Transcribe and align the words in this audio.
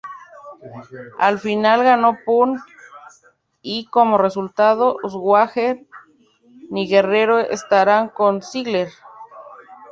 Al 1.19 1.37
final 1.37 1.83
ganó 1.83 2.17
Punk, 2.25 2.59
y 3.61 3.85
como 3.89 4.17
resultado, 4.17 4.97
Swagger 5.07 5.85
ni 6.71 6.89
Guerrero 6.89 7.37
estarán 7.37 8.09
con 8.09 8.41
Ziggler. 8.41 8.89